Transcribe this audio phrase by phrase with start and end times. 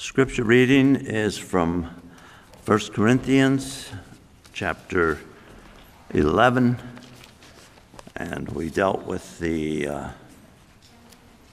[0.00, 1.90] Scripture reading is from
[2.64, 3.90] 1 Corinthians
[4.54, 5.18] chapter
[6.14, 6.78] 11,
[8.16, 10.08] and we dealt with the, uh,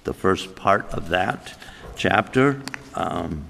[0.05, 1.59] the first part of that
[1.97, 2.61] chapter.
[2.95, 3.43] Um,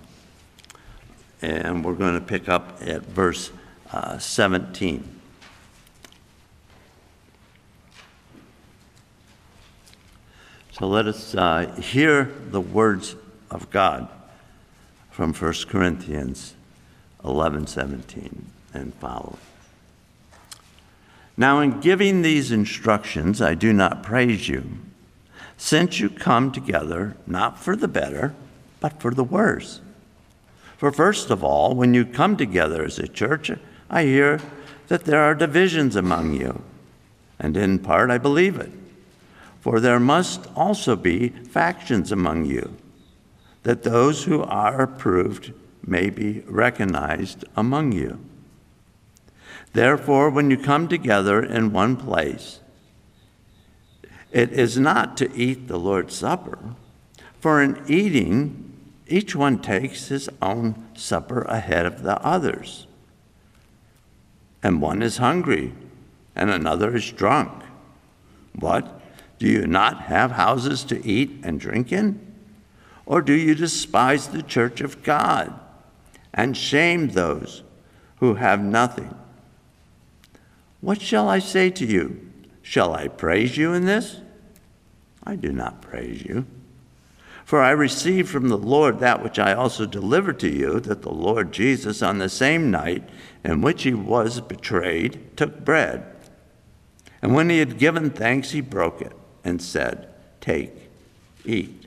[1.44, 3.52] and we're going to pick up at verse
[3.92, 5.08] uh, 17.
[10.72, 13.16] So let us uh, hear the words
[13.52, 14.10] of God
[15.18, 16.54] from 1 Corinthians
[17.24, 19.40] 11 17 and following.
[21.36, 24.78] Now, in giving these instructions, I do not praise you,
[25.58, 28.36] since you come together not for the better,
[28.80, 29.82] but for the worse.
[30.78, 33.50] For first of all, when you come together as a church,
[33.90, 34.40] I hear
[34.88, 36.62] that there are divisions among you,
[37.40, 38.72] and in part I believe it.
[39.62, 42.78] For there must also be factions among you
[43.68, 45.52] that those who are approved
[45.86, 48.18] may be recognized among you.
[49.74, 52.62] Therefore, when you come together in one place,
[54.32, 56.58] it is not to eat the Lord's Supper,
[57.42, 58.72] for in eating,
[59.06, 62.88] each one takes his own supper ahead of the others.
[64.64, 65.74] And one is hungry,
[66.38, 67.64] and another is drunk.
[68.58, 69.02] What?
[69.40, 72.27] Do you not have houses to eat and drink in?
[73.08, 75.58] Or do you despise the church of God
[76.34, 77.64] and shame those
[78.18, 79.16] who have nothing?
[80.82, 82.30] What shall I say to you?
[82.62, 84.20] Shall I praise you in this?
[85.24, 86.46] I do not praise you.
[87.46, 91.14] For I received from the Lord that which I also delivered to you that the
[91.14, 93.08] Lord Jesus, on the same night
[93.42, 96.06] in which he was betrayed, took bread.
[97.22, 99.14] And when he had given thanks, he broke it
[99.46, 100.10] and said,
[100.42, 100.90] Take,
[101.46, 101.87] eat.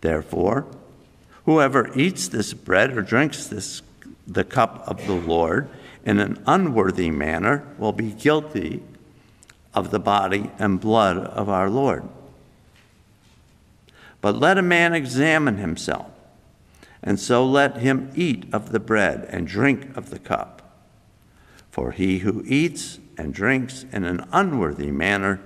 [0.00, 0.66] Therefore,
[1.44, 3.82] whoever eats this bread or drinks this,
[4.26, 5.68] the cup of the Lord
[6.04, 8.82] in an unworthy manner will be guilty
[9.74, 12.08] of the body and blood of our Lord.
[14.20, 16.10] But let a man examine himself,
[17.02, 20.56] and so let him eat of the bread and drink of the cup.
[21.70, 25.40] For he who eats and drinks in an unworthy manner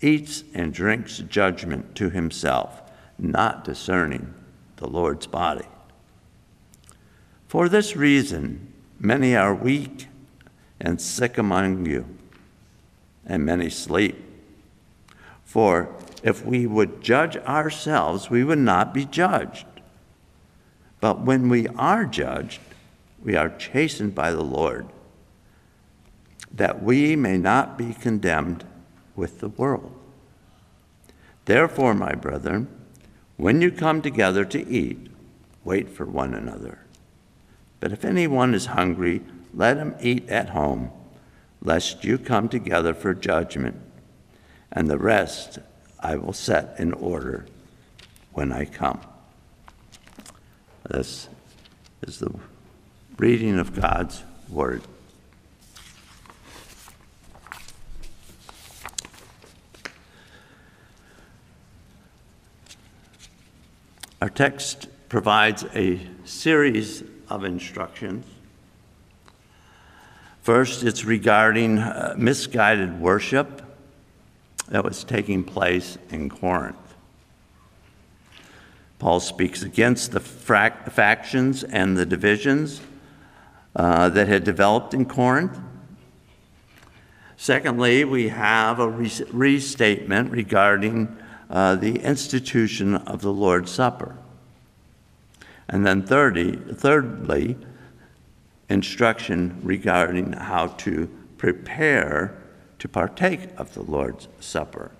[0.00, 2.80] eats and drinks judgment to himself
[3.22, 4.34] not discerning
[4.76, 5.66] the Lord's body.
[7.48, 10.06] For this reason, many are weak
[10.80, 12.06] and sick among you,
[13.26, 14.16] and many sleep.
[15.44, 19.66] For if we would judge ourselves, we would not be judged.
[21.00, 22.60] But when we are judged,
[23.22, 24.86] we are chastened by the Lord,
[26.52, 28.64] that we may not be condemned
[29.16, 29.92] with the world.
[31.44, 32.68] Therefore, my brethren,
[33.40, 35.10] when you come together to eat,
[35.64, 36.78] wait for one another.
[37.80, 39.22] But if anyone is hungry,
[39.54, 40.90] let him eat at home,
[41.62, 43.80] lest you come together for judgment.
[44.70, 45.58] And the rest
[45.98, 47.46] I will set in order
[48.32, 49.00] when I come.
[50.90, 51.28] This
[52.02, 52.34] is the
[53.16, 54.82] reading of God's word.
[64.20, 68.26] Our text provides a series of instructions.
[70.42, 73.62] First, it's regarding uh, misguided worship
[74.68, 76.76] that was taking place in Corinth.
[78.98, 82.82] Paul speaks against the factions and the divisions
[83.74, 85.58] uh, that had developed in Corinth.
[87.38, 91.16] Secondly, we have a restatement regarding
[91.50, 94.16] uh, the institution of the Lord's Supper.
[95.68, 97.56] And then thirdly, thirdly,
[98.68, 102.40] instruction regarding how to prepare
[102.78, 104.92] to partake of the Lord's Supper.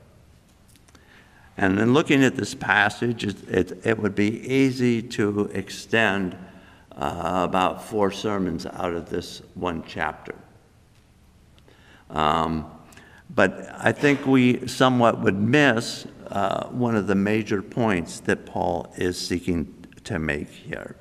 [1.56, 6.36] And in looking at this passage, it, it, it would be easy to extend
[6.96, 10.34] uh, about four sermons out of this one chapter.
[12.08, 12.70] Um,
[13.34, 18.92] but I think we somewhat would miss uh, one of the major points that Paul
[18.96, 19.74] is seeking
[20.04, 20.96] to make here.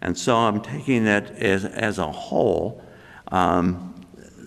[0.00, 2.82] And so I'm taking it as, as a whole,
[3.28, 3.94] um,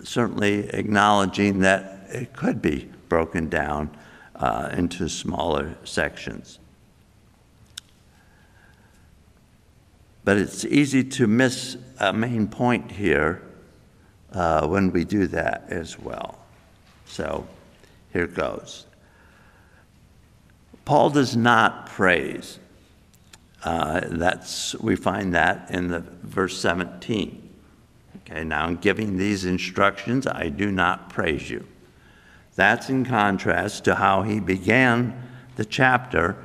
[0.04, 3.90] certainly acknowledging that it could be broken down
[4.36, 6.58] uh, into smaller sections.
[10.24, 13.42] But it's easy to miss a main point here
[14.32, 16.38] uh, when we do that as well.
[17.06, 17.46] So
[18.12, 18.86] here goes.
[20.90, 22.58] Paul does not praise.
[23.62, 27.48] Uh, that's we find that in the verse 17.
[28.16, 31.64] Okay, now in giving these instructions, I do not praise you.
[32.56, 36.36] That's in contrast to how he began the chapter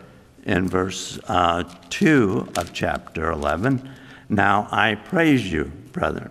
[0.44, 3.90] in verse uh, 2 of chapter 11.
[4.30, 6.30] Now I praise you, brethren,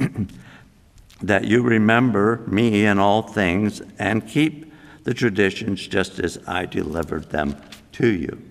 [1.22, 4.63] that you remember me in all things and keep
[5.04, 7.56] the traditions just as I delivered them
[7.92, 8.42] to you.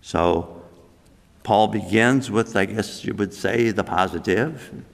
[0.00, 0.62] So
[1.42, 4.84] Paul begins with, I guess you would say, the positive,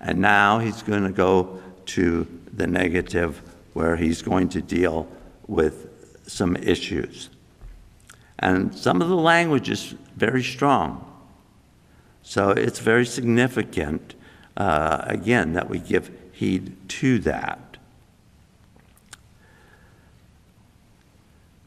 [0.00, 3.42] and now he's going to go to the negative
[3.72, 5.08] where he's going to deal
[5.46, 7.30] with some issues.
[8.38, 11.08] And some of the language is very strong.
[12.22, 14.14] So it's very significant,
[14.56, 17.71] uh, again, that we give heed to that.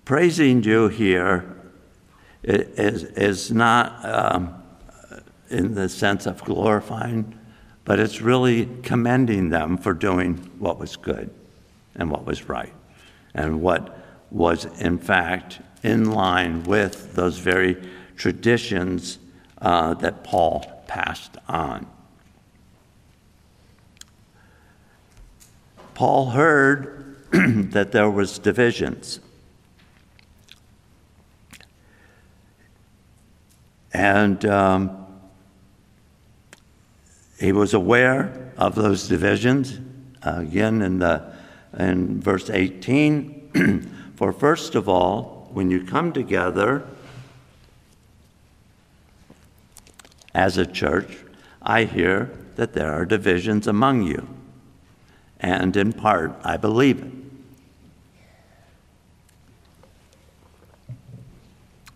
[0.06, 1.52] Praising you here
[2.44, 4.64] is, is not um,
[5.50, 7.36] in the sense of glorifying,
[7.86, 11.32] but it's really commending them for doing what was good
[11.96, 12.72] and what was right
[13.34, 13.98] and what
[14.30, 17.76] was, in fact, in line with those very
[18.16, 19.18] traditions
[19.60, 21.88] uh, that Paul passed on.
[25.96, 29.20] Paul heard that there was divisions.
[33.96, 35.08] And um,
[37.40, 39.80] he was aware of those divisions.
[40.22, 41.34] Uh, again, in, the,
[41.80, 46.86] in verse 18, for first of all, when you come together
[50.34, 51.20] as a church,
[51.62, 54.28] I hear that there are divisions among you.
[55.40, 57.12] And in part, I believe it.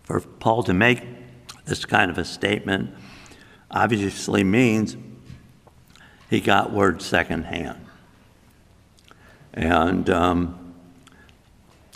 [0.02, 1.19] For Paul to make
[1.70, 2.94] this kind of a statement
[3.70, 4.96] obviously means
[6.28, 7.86] he got word secondhand.
[9.54, 10.74] And um,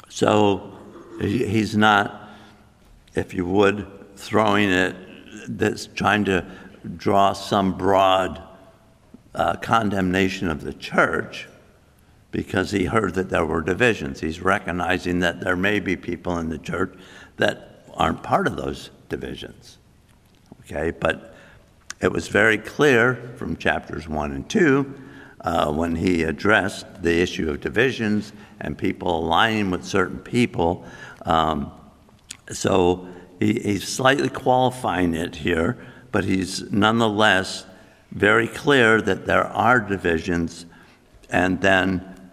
[0.08, 0.74] so
[1.20, 2.28] He's not,
[3.14, 3.86] if you would,
[4.16, 4.96] throwing it
[5.48, 6.44] that's trying to
[6.96, 8.42] draw some broad
[9.34, 11.48] uh, condemnation of the church
[12.30, 14.20] because he heard that there were divisions.
[14.20, 16.96] He's recognizing that there may be people in the church
[17.36, 19.78] that aren't part of those divisions.
[20.60, 21.34] Okay, but
[22.00, 24.94] it was very clear from chapters 1 and 2
[25.40, 30.84] uh, when he addressed the issue of divisions and people aligning with certain people.
[31.22, 31.70] Um,
[32.50, 33.06] so
[33.38, 35.76] he, he's slightly qualifying it here,
[36.10, 37.66] but he's nonetheless
[38.10, 40.66] very clear that there are divisions,
[41.30, 42.30] and then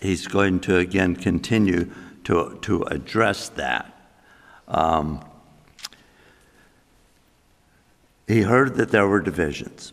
[0.00, 1.90] he's going to again continue
[2.24, 3.88] to, to address that.
[4.68, 5.24] Um,
[8.26, 9.92] he heard that there were divisions.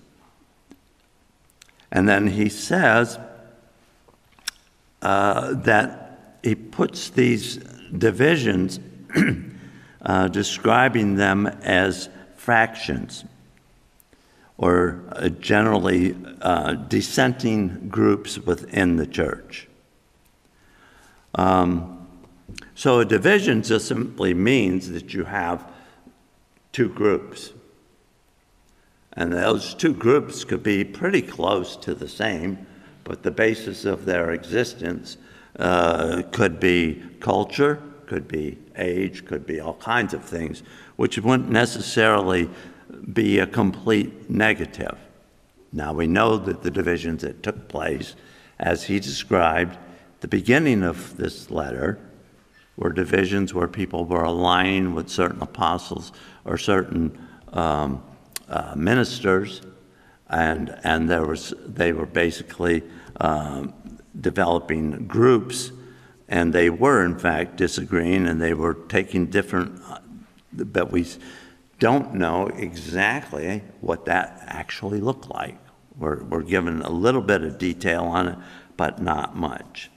[1.92, 3.18] And then he says
[5.02, 8.80] uh, that he puts these divisions,
[10.02, 13.26] uh, describing them as fractions
[14.58, 19.68] or uh, generally uh, dissenting groups within the church.
[21.36, 22.08] Um,
[22.76, 25.70] so a division just simply means that you have
[26.72, 27.54] two groups.
[29.20, 32.66] And those two groups could be pretty close to the same,
[33.04, 35.18] but the basis of their existence
[35.60, 40.64] uh, could be culture, could be age, could be all kinds of things,
[40.96, 42.50] which wouldn't necessarily
[43.12, 44.98] be a complete negative.
[45.74, 48.16] Now, we know that the divisions that took place,
[48.58, 49.78] as he described,
[50.22, 52.00] the beginning of this letter
[52.78, 56.14] were divisions where people were aligning with certain apostles
[56.46, 58.02] or certain um,
[58.50, 59.62] uh, ministers,
[60.30, 62.84] and and there was they were basically
[63.20, 63.74] um,
[64.20, 65.72] developing groups,
[66.28, 70.00] and they were in fact disagreeing, and they were taking different, uh,
[70.52, 71.06] but we
[71.80, 75.58] don't know exactly what that actually looked like.
[75.98, 78.38] We're, we're given a little bit of detail on it,
[78.78, 79.90] but not much.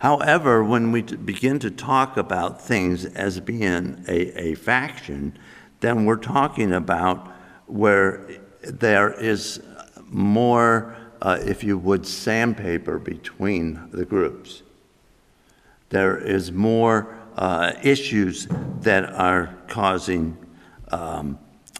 [0.00, 5.38] However, when we begin to talk about things as being a, a faction,
[5.80, 7.32] then we're talking about
[7.66, 8.26] where
[8.62, 9.62] there is
[10.06, 14.62] more, uh, if you would, sandpaper between the groups.
[15.88, 18.46] There is more uh, issues
[18.80, 20.36] that are causing
[20.92, 21.38] um,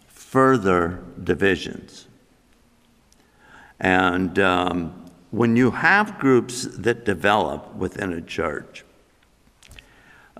[0.09, 2.07] further divisions.
[3.80, 8.85] And um, when you have groups that develop within a church,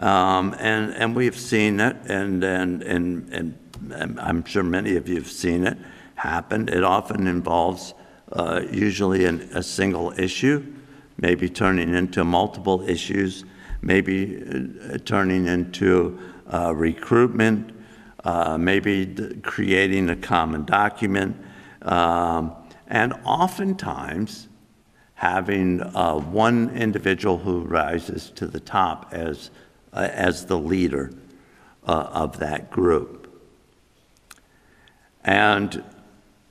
[0.01, 5.17] um, and, and we've seen it, and, and, and, and I'm sure many of you
[5.17, 5.79] have seen it
[6.15, 6.69] happen.
[6.69, 7.95] It often involves
[8.33, 10.65] uh, usually an, a single issue,
[11.19, 13.45] maybe turning into multiple issues,
[13.83, 14.43] maybe
[14.93, 16.19] uh, turning into
[16.53, 17.73] uh, recruitment,
[18.25, 21.37] uh, maybe creating a common document,
[21.83, 22.53] um,
[22.89, 24.49] and oftentimes
[25.15, 29.51] having uh, one individual who rises to the top as,
[29.93, 31.13] uh, as the leader
[31.87, 33.27] uh, of that group.
[35.25, 35.85] And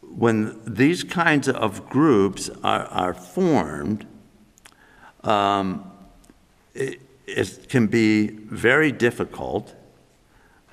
[0.01, 4.05] when these kinds of groups are, are formed,
[5.24, 5.91] um,
[6.74, 9.75] it, it, can be very difficult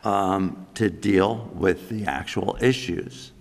[0.05, 3.33] um, to deal with the actual issues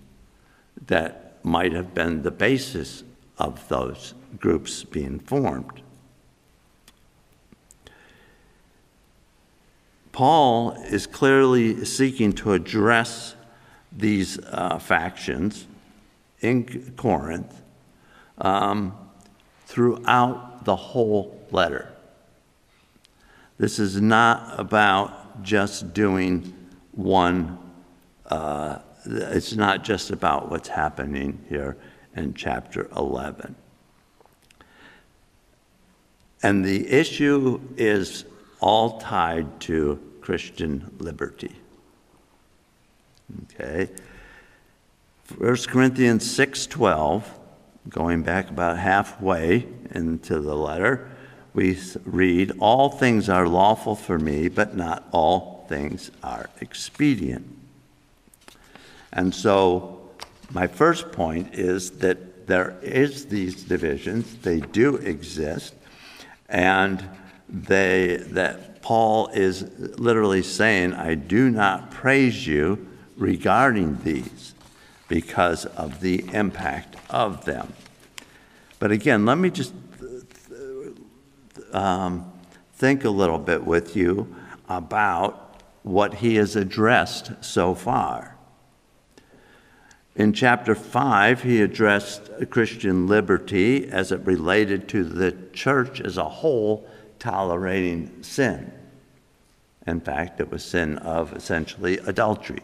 [0.86, 3.04] that might have been the basis
[3.38, 5.82] of those groups being formed.
[10.16, 13.34] Paul is clearly seeking to address
[13.92, 15.66] these uh, factions
[16.40, 17.60] in Corinth
[18.38, 18.96] um,
[19.66, 21.92] throughout the whole letter.
[23.58, 26.54] This is not about just doing
[26.92, 27.58] one,
[28.24, 31.76] uh, it's not just about what's happening here
[32.14, 33.54] in chapter 11.
[36.42, 38.24] And the issue is
[38.66, 41.54] all tied to Christian liberty.
[43.54, 43.88] Okay.
[45.38, 47.22] 1 Corinthians 6:12,
[47.88, 51.08] going back about halfway into the letter,
[51.54, 57.46] we read, "All things are lawful for me, but not all things are expedient."
[59.12, 60.00] And so
[60.50, 65.72] my first point is that there is these divisions, they do exist,
[66.48, 67.08] and
[67.48, 69.62] they, that Paul is
[69.98, 72.86] literally saying, I do not praise you
[73.16, 74.54] regarding these
[75.08, 77.72] because of the impact of them.
[78.78, 79.72] But again, let me just
[81.72, 82.32] um,
[82.74, 84.34] think a little bit with you
[84.68, 88.36] about what he has addressed so far.
[90.16, 96.28] In chapter 5, he addressed Christian liberty as it related to the church as a
[96.28, 98.72] whole tolerating sin.
[99.86, 102.62] In fact, it was sin of essentially adultery.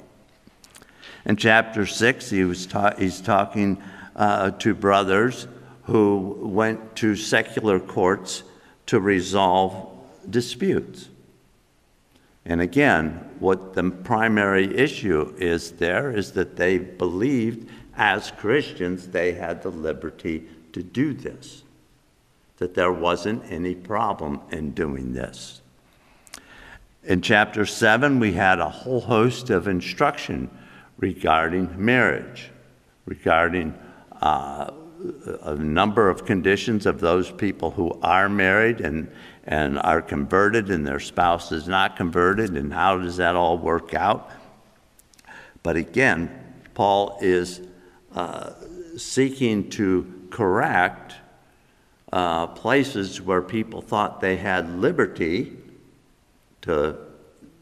[1.24, 3.80] In chapter 6, he was ta- he's talking
[4.16, 5.46] uh, to brothers
[5.84, 8.42] who went to secular courts
[8.86, 9.88] to resolve
[10.28, 11.08] disputes.
[12.44, 19.32] And again, what the primary issue is there is that they believed as Christians they
[19.32, 21.62] had the liberty to do this,
[22.58, 25.60] that there wasn't any problem in doing this.
[27.04, 30.50] In chapter 7, we had a whole host of instruction
[30.98, 32.50] regarding marriage,
[33.06, 33.74] regarding
[34.20, 34.70] uh,
[35.42, 39.10] a number of conditions of those people who are married and
[39.44, 43.94] and are converted and their spouse is not converted, and how does that all work
[43.94, 44.30] out?
[45.62, 46.30] But again,
[46.74, 47.60] Paul is
[48.14, 48.52] uh,
[48.96, 51.14] seeking to correct
[52.12, 55.56] uh, places where people thought they had liberty
[56.62, 56.96] to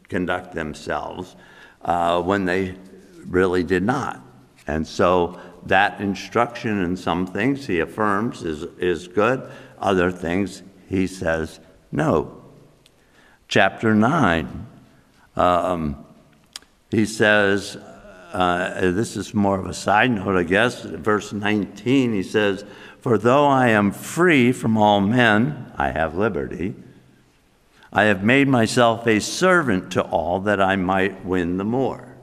[0.09, 1.35] conduct themselves
[1.83, 2.75] uh, when they
[3.25, 4.21] really did not.
[4.67, 11.07] And so that instruction in some things he affirms is, is good, other things he
[11.07, 11.59] says
[11.91, 12.41] no.
[13.47, 14.67] Chapter 9,
[15.35, 16.05] um,
[16.89, 17.77] he says,
[18.33, 20.83] uh, this is more of a side note, I guess.
[20.83, 22.63] Verse 19, he says,
[23.01, 26.75] For though I am free from all men, I have liberty.
[27.91, 32.15] I have made myself a servant to all that I might win the more.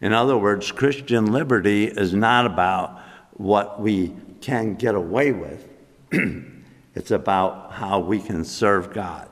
[0.00, 2.98] In other words, Christian liberty is not about
[3.34, 5.68] what we can get away with.
[6.96, 9.28] It's about how we can serve God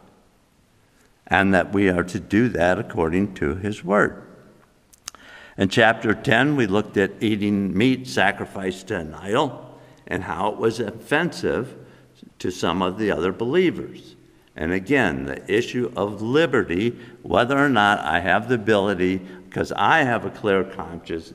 [1.28, 4.20] and that we are to do that according to His Word.
[5.56, 9.71] In chapter 10, we looked at eating meat sacrificed to an idol
[10.12, 11.74] and how it was offensive
[12.38, 14.14] to some of the other believers.
[14.54, 19.16] And again, the issue of liberty, whether or not I have the ability,
[19.48, 21.32] because I have a clear conscience,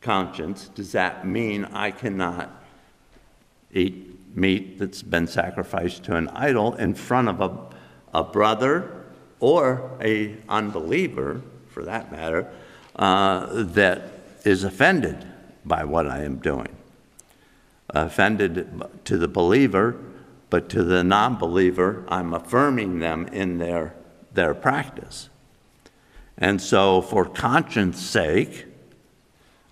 [0.00, 2.50] conscience, does that mean I cannot
[3.74, 9.04] eat meat that's been sacrificed to an idol in front of a, a brother
[9.38, 12.50] or a unbeliever, for that matter,
[12.96, 14.04] uh, that
[14.46, 15.26] is offended
[15.66, 16.77] by what I am doing?
[17.90, 19.96] Offended to the believer,
[20.50, 23.94] but to the non believer, I'm affirming them in their,
[24.32, 25.30] their practice.
[26.36, 28.66] And so, for conscience sake,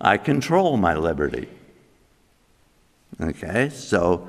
[0.01, 1.47] I control my liberty.
[3.19, 4.27] Okay, so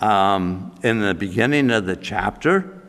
[0.00, 2.82] um, in the beginning of the chapter,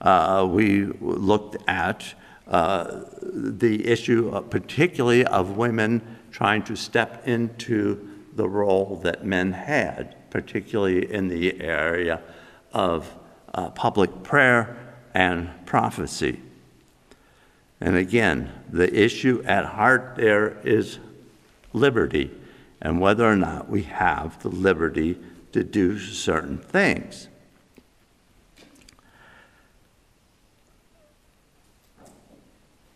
[0.00, 2.14] uh, we looked at
[2.46, 9.52] uh, the issue, uh, particularly of women trying to step into the role that men
[9.52, 12.20] had, particularly in the area
[12.72, 13.14] of
[13.52, 14.76] uh, public prayer
[15.14, 16.40] and prophecy.
[17.80, 20.98] And again, the issue at heart there is
[21.72, 22.30] liberty
[22.80, 25.18] and whether or not we have the liberty
[25.52, 27.28] to do certain things.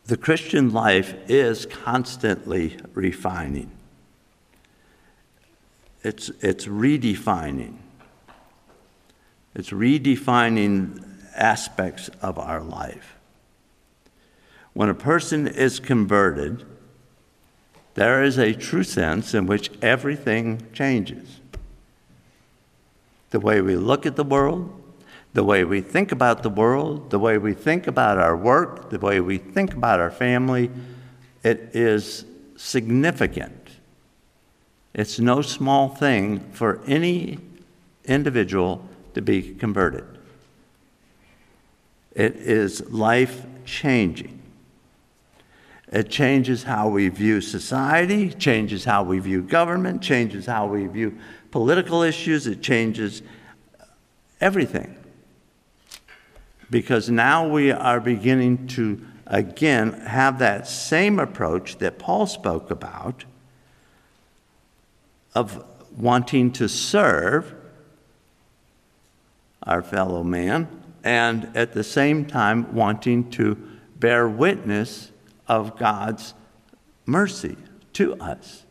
[0.06, 3.70] The Christian life is constantly refining.
[6.02, 7.76] It's, it's redefining.
[9.54, 13.16] It's redefining aspects of our life.
[14.74, 16.64] When a person is converted,
[17.94, 21.40] there is a true sense in which everything changes
[23.30, 24.70] the way we look at the world,
[25.34, 28.98] the way we think about the world, the way we think about our work, the
[28.98, 30.70] way we think about our family,
[31.42, 32.24] it is
[32.56, 33.67] significant.
[34.94, 37.38] It's no small thing for any
[38.04, 40.04] individual to be converted.
[42.12, 44.42] It is life changing.
[45.90, 51.18] It changes how we view society, changes how we view government, changes how we view
[51.50, 53.22] political issues, it changes
[54.40, 54.94] everything.
[56.70, 63.24] Because now we are beginning to again have that same approach that Paul spoke about
[65.34, 65.64] of
[65.96, 67.54] wanting to serve
[69.62, 70.68] our fellow man
[71.04, 73.56] and at the same time wanting to
[73.98, 75.10] bear witness
[75.46, 76.34] of God's
[77.06, 77.56] mercy
[77.94, 78.64] to us.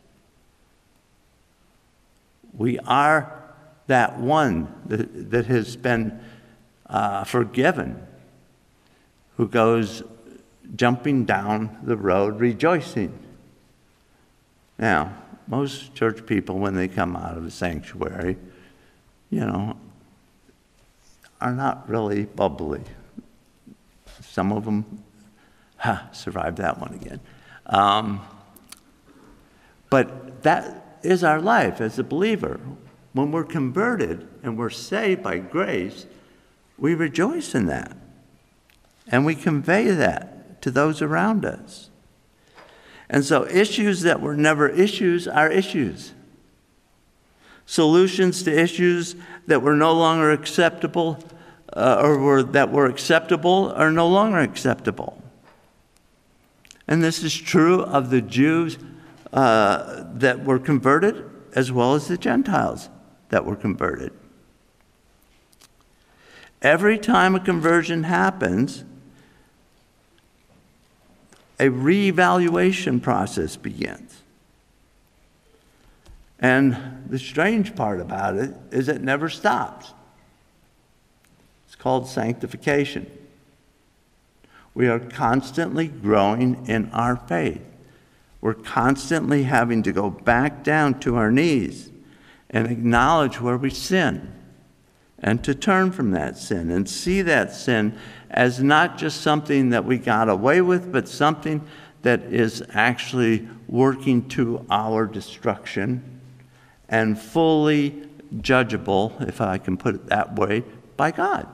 [2.52, 3.38] We are
[3.86, 6.20] that one that, has been
[6.86, 8.06] uh, forgiven,
[9.36, 10.02] who goes
[10.76, 13.18] jumping down the road rejoicing.
[14.78, 15.16] Now,
[15.48, 18.36] most church people, when they come out of the sanctuary,
[19.30, 19.76] you know,
[21.40, 22.82] are not really bubbly.
[24.22, 25.02] Some of them
[25.76, 27.20] ha, survived that one again.
[27.66, 28.20] Um,
[29.90, 32.60] but that is our life as a believer.
[33.12, 36.06] When we're converted and we're saved by grace,
[36.76, 37.96] we rejoice in that.
[39.10, 41.87] And we convey that to those around us.
[43.10, 46.12] And so, issues that were never issues are issues.
[47.64, 49.16] Solutions to issues
[49.46, 51.18] that were no longer acceptable
[51.74, 55.22] uh, or were, that were acceptable are no longer acceptable.
[56.86, 58.78] And this is true of the Jews
[59.32, 62.88] uh, that were converted as well as the Gentiles
[63.28, 64.12] that were converted.
[66.62, 68.84] Every time a conversion happens,
[71.58, 74.22] a reevaluation process begins.
[76.38, 79.92] And the strange part about it is it never stops.
[81.66, 83.10] It's called sanctification.
[84.74, 87.62] We are constantly growing in our faith.
[88.40, 91.90] We're constantly having to go back down to our knees
[92.50, 94.32] and acknowledge where we sin
[95.20, 97.98] and to turn from that sin and see that sin
[98.30, 101.66] as not just something that we got away with, but something
[102.02, 106.20] that is actually working to our destruction
[106.88, 110.62] and fully judgeable, if I can put it that way,
[110.96, 111.48] by God.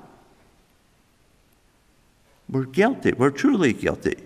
[2.48, 3.12] We're guilty.
[3.12, 4.16] We're truly guilty.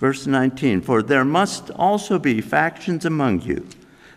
[0.00, 3.66] Verse 19 For there must also be factions among you,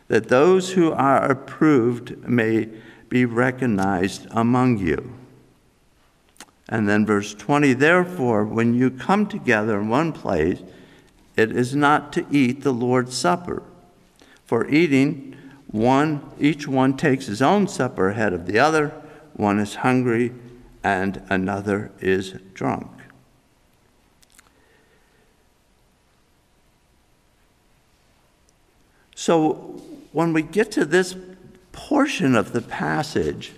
[0.08, 2.70] that those who are approved may
[3.10, 5.14] be recognized among you.
[6.70, 10.62] And then verse 20 Therefore, when you come together in one place,
[11.36, 13.62] it is not to eat the Lord's Supper.
[14.46, 15.36] For eating
[15.68, 18.90] one, each one takes his own supper ahead of the other.
[19.34, 20.32] One is hungry
[20.82, 22.88] and another is drunk.
[29.24, 29.54] So
[30.12, 31.16] when we get to this
[31.72, 33.54] portion of the passage,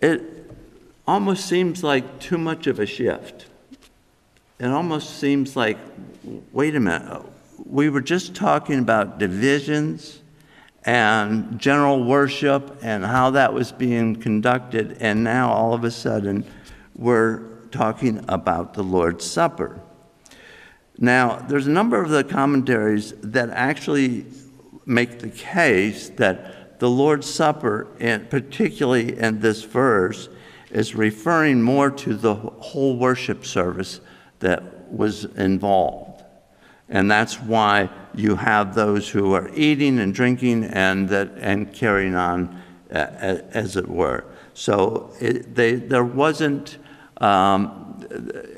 [0.00, 0.20] it
[1.06, 3.46] almost seems like too much of a shift.
[4.58, 5.78] It almost seems like,
[6.50, 7.22] wait a minute,
[7.64, 10.18] we were just talking about divisions
[10.84, 16.44] and general worship and how that was being conducted, and now all of a sudden
[16.96, 19.80] we're talking about the Lord's Supper.
[20.98, 24.26] Now, there's a number of the commentaries that actually
[24.86, 30.28] make the case that the Lord's Supper, and particularly in this verse,
[30.70, 34.00] is referring more to the whole worship service
[34.40, 36.22] that was involved.
[36.88, 42.14] And that's why you have those who are eating and drinking and, that, and carrying
[42.14, 44.24] on, uh, as it were.
[44.54, 46.78] So it, they, there wasn't,
[47.18, 48.06] um,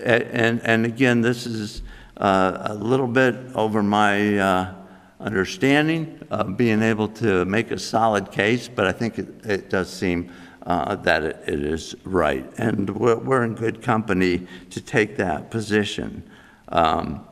[0.03, 1.83] and, and again, this is
[2.18, 4.74] a little bit over my uh,
[5.20, 9.92] understanding of being able to make a solid case, but I think it, it does
[9.92, 10.31] seem
[10.66, 12.46] uh, that it, it is right.
[12.59, 16.28] And we're, we're, in good company to take that position.
[16.68, 17.26] Um,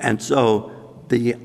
[0.00, 1.36] and so, the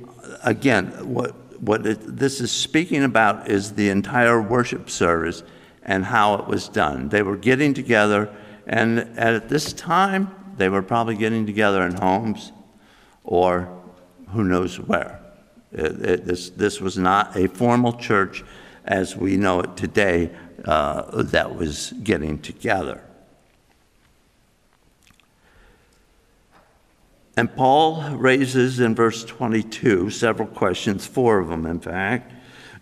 [0.44, 5.44] again, what, what it, this is speaking about is the entire worship service
[5.84, 7.10] and how it was done.
[7.10, 8.34] They were getting together,
[8.66, 12.52] and at this time, they were probably getting together in homes
[13.24, 13.82] or
[14.32, 15.20] who knows where.
[15.72, 18.44] It, it, this, this was not a formal church
[18.84, 20.32] as we know it today
[20.66, 23.02] uh, that was getting together.
[27.38, 32.34] And Paul raises in verse 22 several questions, four of them, in fact.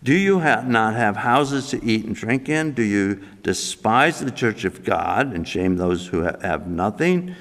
[0.02, 2.72] Do you have not have houses to eat and drink in?
[2.72, 7.36] Do you despise the church of God and shame those who have nothing?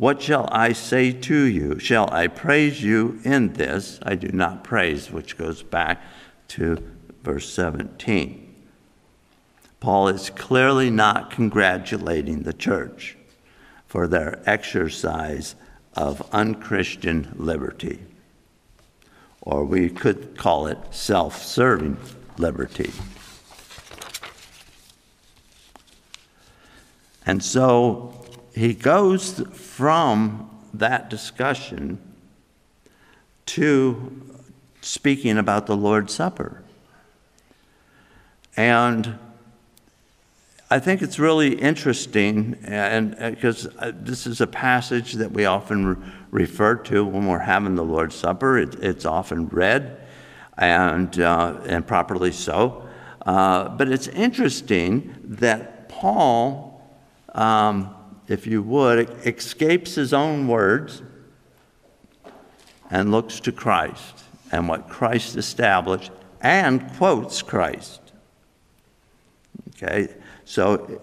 [0.00, 1.78] What shall I say to you?
[1.78, 3.98] Shall I praise you in this?
[4.02, 6.02] I do not praise, which goes back
[6.48, 6.82] to
[7.22, 8.54] verse 17.
[9.78, 13.18] Paul is clearly not congratulating the church
[13.86, 15.54] for their exercise
[15.94, 18.00] of unchristian liberty,
[19.42, 21.98] or we could call it self serving
[22.38, 22.90] liberty.
[27.26, 28.19] And so
[28.60, 31.98] he goes from that discussion
[33.46, 34.36] to
[34.82, 36.62] speaking about the Lord's Supper.
[38.58, 39.18] And
[40.70, 45.86] I think it's really interesting, and because uh, this is a passage that we often
[45.86, 45.96] re-
[46.30, 48.58] refer to when we're having the Lord's Supper.
[48.58, 50.06] It, it's often read,
[50.58, 52.86] and uh, and properly so.
[53.24, 56.86] Uh, but it's interesting that Paul
[57.34, 57.96] um,
[58.30, 61.02] if you would, escapes his own words
[62.88, 68.00] and looks to Christ and what Christ established and quotes Christ.
[69.70, 70.14] Okay,
[70.44, 71.02] so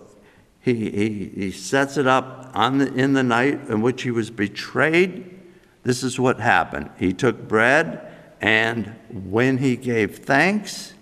[0.62, 4.30] he, he, he sets it up on the, in the night in which he was
[4.30, 5.38] betrayed.
[5.84, 6.90] This is what happened.
[6.98, 8.10] He took bread,
[8.40, 10.94] and when he gave thanks,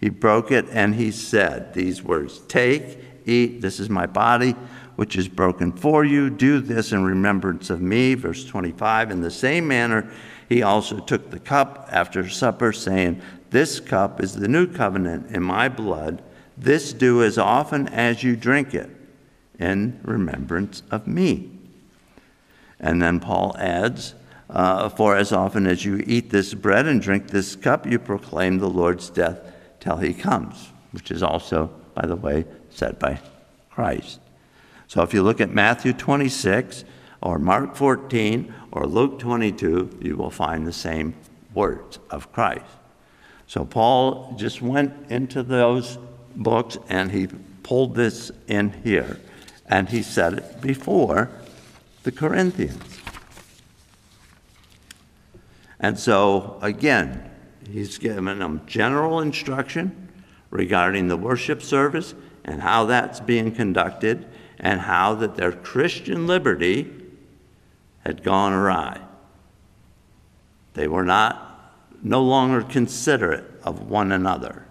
[0.00, 4.54] he broke it and he said these words Take, eat, this is my body
[4.96, 6.30] which is broken for you.
[6.30, 8.14] Do this in remembrance of me.
[8.14, 9.10] Verse 25.
[9.10, 10.10] In the same manner,
[10.48, 15.42] he also took the cup after supper, saying, This cup is the new covenant in
[15.42, 16.22] my blood.
[16.56, 18.90] This do as often as you drink it
[19.58, 21.50] in remembrance of me.
[22.78, 24.14] And then Paul adds,
[24.50, 28.58] uh, For as often as you eat this bread and drink this cup, you proclaim
[28.58, 29.40] the Lord's death
[29.80, 33.20] till he comes, which is also, by the way, said by
[33.70, 34.20] Christ.
[34.88, 36.84] So if you look at Matthew 26
[37.20, 41.14] or Mark 14 or Luke 22, you will find the same
[41.54, 42.64] words of Christ.
[43.46, 45.98] So Paul just went into those
[46.36, 47.28] books and he
[47.62, 49.20] pulled this in here
[49.66, 51.30] and he said it before
[52.02, 53.00] the Corinthians.
[55.80, 57.30] And so, again,
[57.70, 60.08] he's given them general instruction
[60.50, 64.26] regarding the worship service and how that's being conducted
[64.58, 66.92] and how that their Christian liberty
[68.04, 69.00] had gone awry.
[70.74, 74.66] They were not no longer considerate of one another.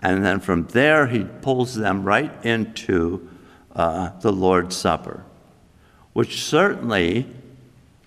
[0.00, 3.28] And then from there, he pulls them right into
[3.74, 5.24] uh, the Lord's Supper,
[6.12, 7.26] which certainly,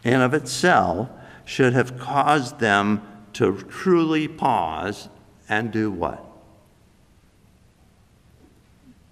[0.03, 1.09] in of itself,
[1.45, 3.01] should have caused them
[3.33, 5.09] to truly pause
[5.49, 6.25] and do what?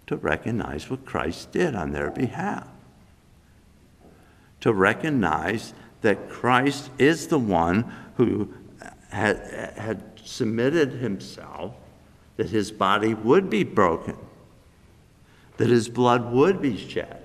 [0.09, 2.65] To recognize what Christ did on their behalf.
[4.61, 8.51] To recognize that Christ is the one who
[9.11, 9.37] had,
[9.77, 11.75] had submitted himself,
[12.37, 14.17] that his body would be broken,
[15.57, 17.21] that his blood would be shed.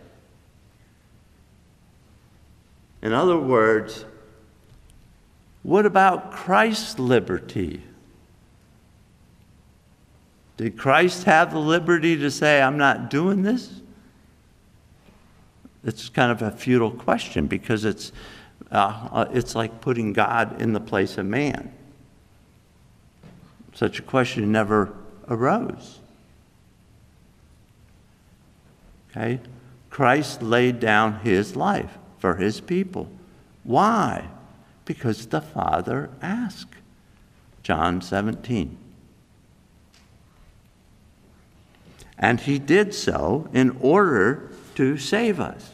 [3.00, 4.04] In other words,
[5.62, 7.82] what about Christ's liberty?
[10.56, 13.80] Did Christ have the liberty to say, I'm not doing this?
[15.82, 18.12] It's kind of a futile question because it's,
[18.70, 21.72] uh, uh, it's like putting God in the place of man.
[23.74, 24.94] Such a question never
[25.28, 25.98] arose.
[29.10, 29.40] Okay?
[29.90, 33.08] Christ laid down his life for his people.
[33.64, 34.28] Why?
[34.84, 36.74] Because the Father asked.
[37.62, 38.76] John 17.
[42.18, 45.70] And he did so in order to save us.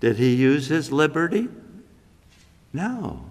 [0.00, 1.48] Did he use his liberty?
[2.72, 3.26] No.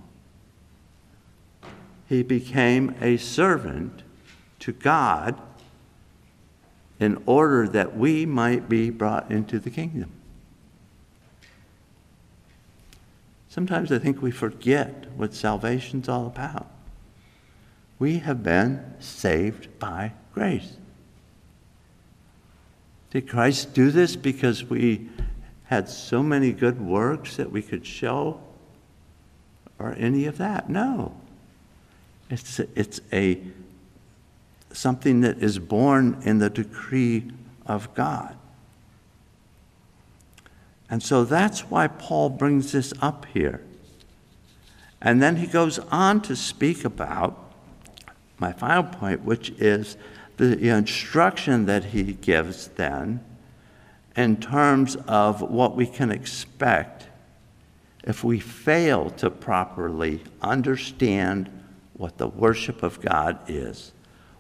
[2.08, 4.04] He became a servant
[4.60, 5.40] to God
[7.00, 10.12] in order that we might be brought into the kingdom.
[13.50, 16.68] Sometimes I think we forget what salvation's all about.
[18.02, 20.74] We have been saved by grace.
[23.12, 25.08] Did Christ do this because we
[25.66, 28.42] had so many good works that we could show
[29.78, 30.68] or any of that?
[30.68, 31.16] No.
[32.32, 33.40] It's a, it's a
[34.74, 37.32] something that is born in the decree
[37.68, 38.36] of God.
[40.90, 43.62] And so that's why Paul brings this up here.
[45.00, 47.41] And then he goes on to speak about
[48.42, 49.96] my final point, which is
[50.38, 53.24] the instruction that he gives then
[54.18, 57.08] in terms of what we can expect
[58.04, 61.50] if we fail to properly understand
[61.94, 63.92] what the worship of God is,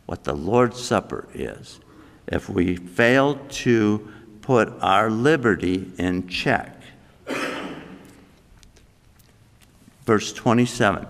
[0.07, 1.79] what the Lord's Supper is,
[2.27, 4.11] if we fail to
[4.41, 6.75] put our liberty in check.
[10.05, 11.05] Verse 27.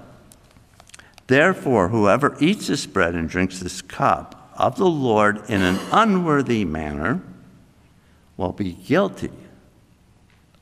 [1.32, 6.66] Therefore, whoever eats this bread and drinks this cup of the Lord in an unworthy
[6.66, 7.22] manner
[8.36, 9.32] will be guilty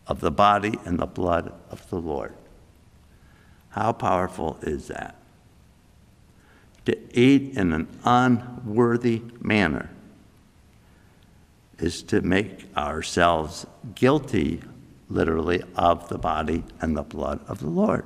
[0.06, 2.36] of the body and the blood of the Lord.
[3.70, 5.16] How powerful is that?
[6.86, 9.90] To eat in an unworthy manner
[11.80, 14.62] is to make ourselves guilty,
[15.10, 18.06] literally, of the body and the blood of the Lord.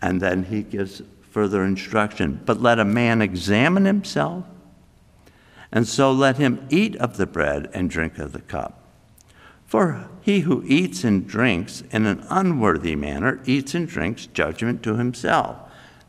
[0.00, 2.40] And then he gives further instruction.
[2.44, 4.44] But let a man examine himself,
[5.70, 8.82] and so let him eat of the bread and drink of the cup.
[9.66, 14.96] For he who eats and drinks in an unworthy manner eats and drinks judgment to
[14.96, 15.58] himself,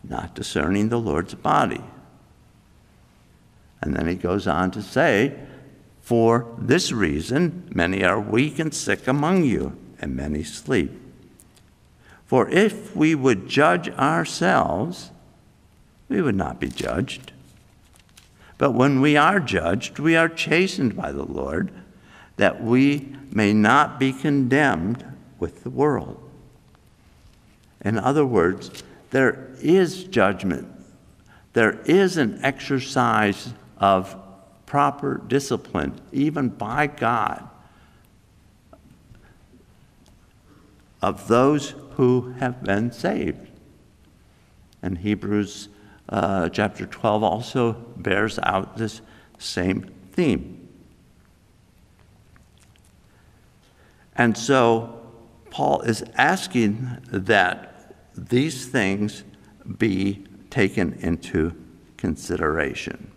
[0.04, 1.84] not discerning the Lord's body.
[3.82, 5.38] And then he goes on to say,
[6.02, 11.07] For this reason, many are weak and sick among you, and many sleep.
[12.28, 15.12] For if we would judge ourselves,
[16.10, 17.32] we would not be judged.
[18.58, 21.72] But when we are judged, we are chastened by the Lord,
[22.36, 25.06] that we may not be condemned
[25.40, 26.22] with the world.
[27.82, 30.68] In other words, there is judgment,
[31.54, 34.16] there is an exercise of
[34.66, 37.48] proper discipline, even by God,
[41.02, 43.52] of those who have been saved.
[44.82, 45.70] And Hebrews
[46.10, 49.02] uh, chapter 12 also bears out this
[49.38, 50.68] same theme.
[54.16, 55.02] And so
[55.52, 59.24] Paul is asking that these things
[59.78, 61.54] be taken into
[61.98, 63.12] consideration.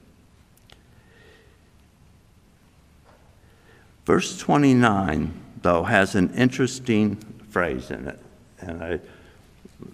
[4.04, 8.20] Verse 29, though, has an interesting phrase in it
[8.60, 9.00] and I,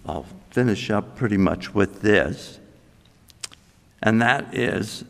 [0.05, 2.59] I'll finish up pretty much with this,
[4.01, 5.03] and that is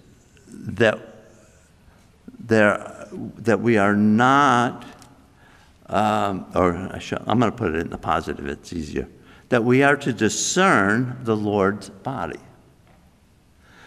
[0.48, 1.00] that
[2.40, 4.86] there, that we are not,
[5.88, 9.08] um, or I I'm going to put it in the positive, it's easier,
[9.50, 12.40] that we are to discern the Lord's body.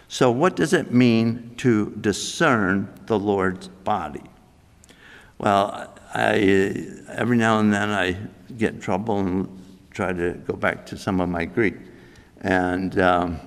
[0.09, 4.25] So, what does it mean to discern the Lord's body?
[5.39, 8.17] Well, I, every now and then I
[8.57, 11.77] get in trouble and try to go back to some of my Greek.
[12.41, 13.41] And um,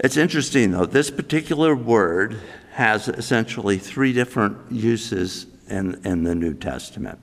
[0.00, 2.40] it's interesting, though, this particular word
[2.72, 7.18] has essentially three different uses in, in the New Testament.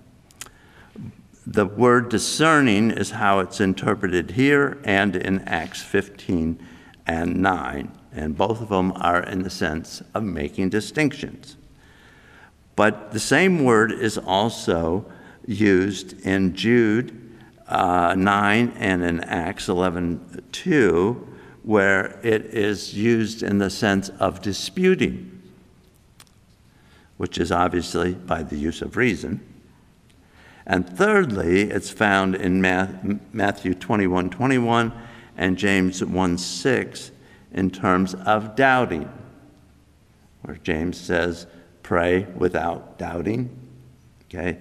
[1.48, 6.60] The word discerning is how it's interpreted here and in Acts 15
[7.06, 11.56] and 9, and both of them are in the sense of making distinctions.
[12.76, 15.06] But the same word is also
[15.46, 17.22] used in Jude
[17.68, 21.28] uh, 9 and in Acts 11 2,
[21.64, 25.42] where it is used in the sense of disputing,
[27.18, 29.42] which is obviously by the use of reason.
[30.68, 34.94] And thirdly, it's found in Matthew 21 21
[35.38, 37.12] and James 1 6
[37.52, 39.10] in terms of doubting,
[40.42, 41.48] where James says,
[41.86, 43.48] pray without doubting.
[44.28, 44.58] Okay?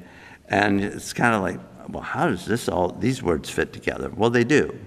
[0.51, 1.59] And it's kind of like,
[1.89, 4.11] well, how does this all, these words fit together?
[4.11, 4.79] Well, they do.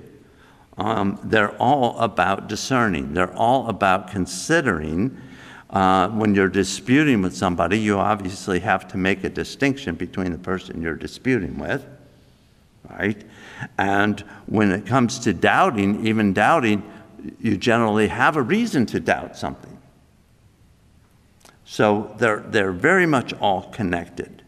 [0.77, 5.19] Um, they're all about discerning, they're all about considering.
[5.69, 10.37] Uh, when you're disputing with somebody, you obviously have to make a distinction between the
[10.37, 11.85] person you're disputing with,
[12.89, 13.21] right?
[13.77, 16.89] And when it comes to doubting, even doubting,
[17.41, 19.76] you generally have a reason to doubt something.
[21.69, 24.41] So they're, they're very much all connected.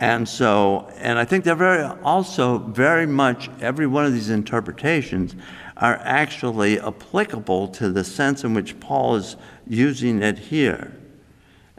[0.00, 5.36] And so, and I think they're very, also very much, every one of these interpretations
[5.76, 9.36] are actually applicable to the sense in which Paul is
[9.68, 10.92] using it here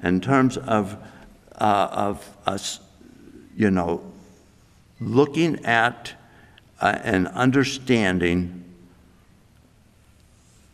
[0.01, 0.97] in terms of,
[1.59, 2.79] uh, of us,
[3.57, 4.01] you know,
[5.01, 6.13] looking at
[6.79, 8.63] uh, and understanding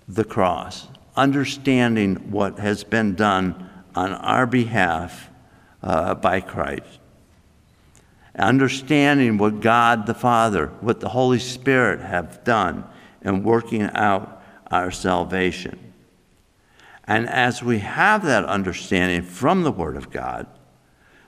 [0.07, 5.29] the cross, understanding what has been done on our behalf
[5.81, 6.99] uh, by Christ
[8.37, 12.83] understanding what God the Father, what the Holy Spirit have done
[13.21, 15.93] in working out our salvation.
[17.05, 20.47] And as we have that understanding from the Word of God,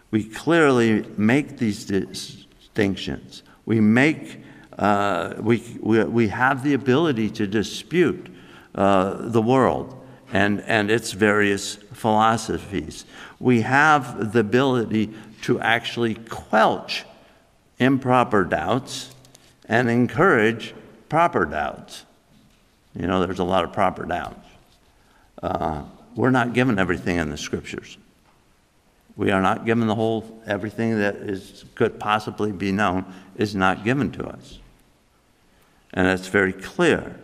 [0.10, 3.44] we clearly make these distinctions.
[3.66, 4.42] We make,
[4.78, 8.34] uh, we, we, we have the ability to dispute
[8.78, 9.94] uh, the world
[10.32, 13.06] and, and its various philosophies.
[13.40, 15.14] We have the ability
[15.44, 17.04] to actually quelch
[17.80, 19.14] improper doubts
[19.68, 20.74] and encourage
[21.10, 22.06] proper doubts.
[22.96, 24.48] You know, there's a lot of proper doubts.
[25.42, 25.84] Uh,
[26.16, 27.98] we're not given everything in the scriptures.
[29.16, 33.84] We are not given the whole, everything that is, could possibly be known is not
[33.84, 34.60] given to us.
[35.94, 37.16] And that's very clear.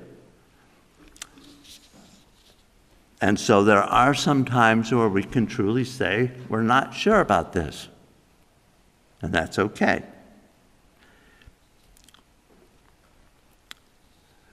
[3.24, 7.54] And so there are some times where we can truly say, we're not sure about
[7.54, 7.88] this.
[9.22, 10.04] And that's okay.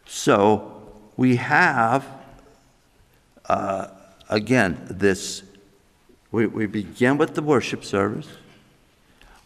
[0.07, 2.07] So we have,
[3.47, 3.89] uh,
[4.29, 5.43] again, this,
[6.31, 8.29] we, we begin with the worship service.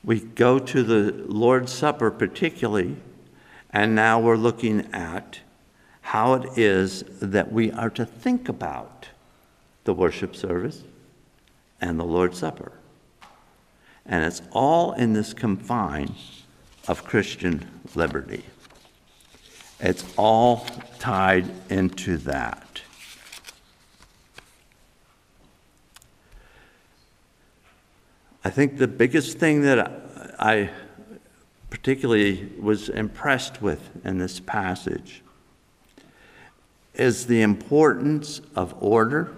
[0.04, 2.96] We go to the Lord's Supper, particularly,
[3.70, 5.40] and now we're looking at
[6.02, 9.08] how it is that we are to think about
[9.84, 10.82] the worship service
[11.80, 12.72] and the Lord's Supper.
[14.06, 16.14] And it's all in this confine
[16.88, 18.44] of Christian liberty.
[19.80, 20.66] It's all
[20.98, 22.82] tied into that.
[28.44, 29.78] I think the biggest thing that
[30.38, 30.70] I
[31.70, 35.22] particularly was impressed with in this passage
[36.94, 39.34] is the importance of order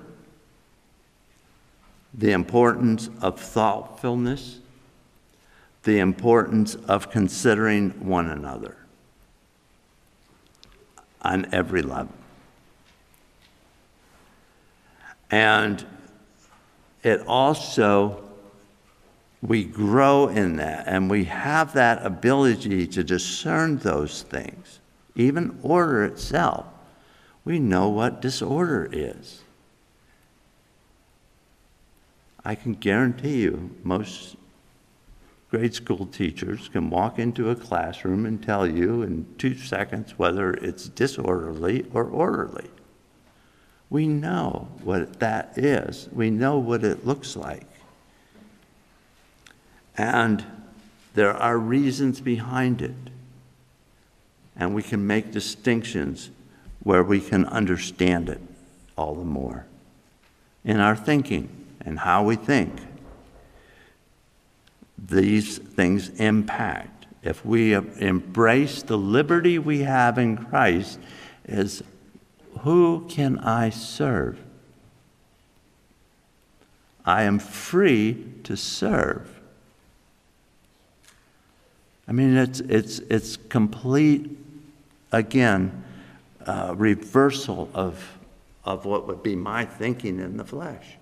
[2.16, 4.58] the importance of thoughtfulness,
[5.82, 8.76] the importance of considering one another
[11.22, 12.14] on every level.
[15.30, 15.84] And
[17.02, 18.24] it also,
[19.42, 24.80] we grow in that and we have that ability to discern those things.
[25.14, 26.66] Even order itself,
[27.44, 29.42] we know what disorder is.
[32.46, 34.36] I can guarantee you, most
[35.50, 40.52] grade school teachers can walk into a classroom and tell you in two seconds whether
[40.54, 42.70] it's disorderly or orderly.
[43.90, 47.66] We know what that is, we know what it looks like.
[49.98, 50.44] And
[51.14, 52.94] there are reasons behind it.
[54.54, 56.30] And we can make distinctions
[56.84, 58.40] where we can understand it
[58.96, 59.66] all the more
[60.64, 62.72] in our thinking and how we think,
[64.98, 67.06] these things impact.
[67.22, 71.00] if we embrace the liberty we have in Christ,
[71.44, 71.82] is
[72.60, 74.38] who can I serve?
[77.04, 79.40] I am free to serve.
[82.08, 84.30] I mean, it's, it's, it's complete,
[85.10, 85.84] again,
[86.46, 88.18] uh, reversal of,
[88.64, 90.96] of what would be my thinking in the flesh.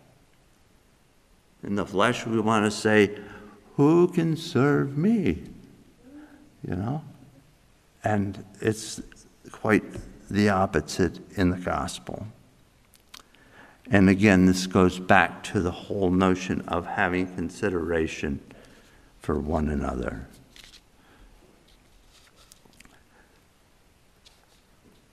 [1.64, 3.16] In the flesh, we want to say,
[3.76, 5.42] Who can serve me?
[6.66, 7.02] You know?
[8.02, 9.00] And it's
[9.50, 9.82] quite
[10.30, 12.26] the opposite in the gospel.
[13.90, 18.40] And again, this goes back to the whole notion of having consideration
[19.20, 20.26] for one another.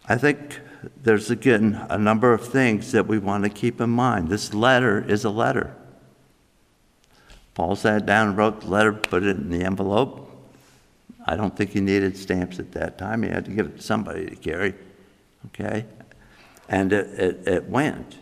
[0.07, 0.59] I think
[1.01, 4.29] there's again a number of things that we want to keep in mind.
[4.29, 5.75] This letter is a letter.
[7.53, 10.29] Paul sat down and wrote the letter, put it in the envelope.
[11.25, 13.23] I don't think he needed stamps at that time.
[13.23, 14.73] He had to give it to somebody to carry.
[15.47, 15.85] Okay?
[16.69, 18.17] And it, it, it went.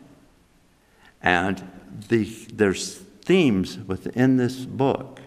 [1.22, 1.70] And
[2.10, 5.22] the, there's themes within this book.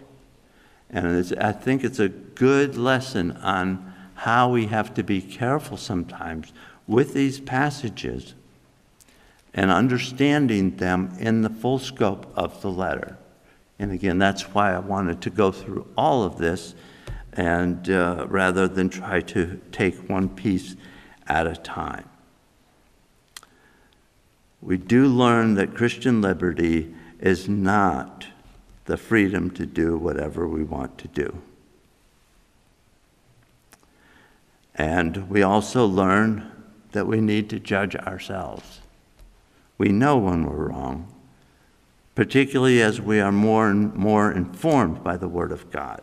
[0.89, 6.53] And I think it's a good lesson on how we have to be careful sometimes
[6.87, 8.33] with these passages
[9.53, 13.17] and understanding them in the full scope of the letter.
[13.79, 16.75] And again, that's why I wanted to go through all of this
[17.33, 20.75] and uh, rather than try to take one piece
[21.27, 22.07] at a time.
[24.61, 28.27] We do learn that Christian liberty is not
[28.85, 31.41] the freedom to do whatever we want to do.
[34.75, 36.51] And we also learn
[36.91, 38.79] that we need to judge ourselves.
[39.77, 41.13] We know when we're wrong,
[42.15, 46.01] particularly as we are more and more informed by the Word of God.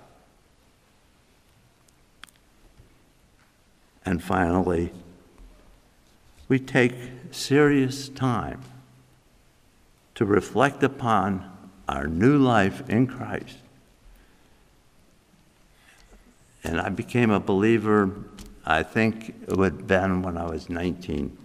[4.05, 4.93] And finally,
[6.49, 6.95] we take
[7.31, 8.61] serious time
[10.15, 11.49] to reflect upon
[11.89, 13.57] our new life in Christ.
[16.65, 18.11] And I became a believer
[18.65, 21.37] I think it would have been when I was 19.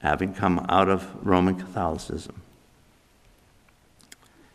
[0.00, 2.42] Having come out of Roman Catholicism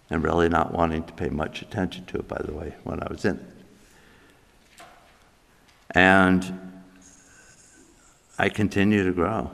[0.10, 3.08] and really not wanting to pay much attention to it, by the way, when I
[3.10, 3.46] was in it.
[5.92, 6.84] And
[8.38, 9.52] I continue to grow.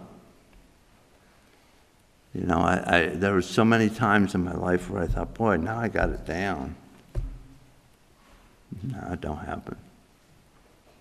[2.33, 5.33] You know, I, I, there were so many times in my life where I thought,
[5.33, 6.75] boy, now I got it down.
[8.83, 9.77] No, it don't happen.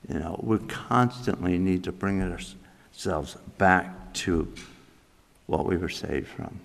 [0.09, 4.53] You know, we constantly need to bring ourselves back to
[5.47, 6.61] what we were saved from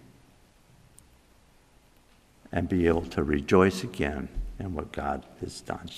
[2.52, 4.28] and be able to rejoice again
[4.60, 5.90] in what God has done.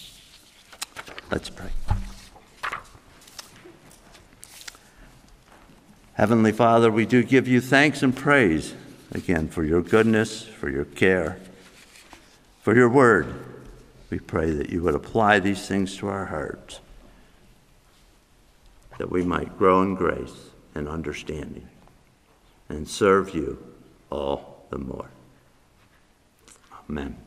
[1.32, 1.70] Let's pray.
[6.14, 8.76] Heavenly Father, we do give you thanks and praise
[9.12, 11.40] again for your goodness, for your care,
[12.62, 13.34] for your word.
[14.12, 16.80] We pray that you would apply these things to our hearts,
[19.00, 21.68] that we might grow in grace and understanding
[22.74, 23.58] and serve you
[24.10, 25.10] all the more.
[26.90, 27.23] Amen.